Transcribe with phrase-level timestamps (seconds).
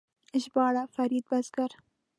[0.41, 1.71] ژباړ: فرید بزګر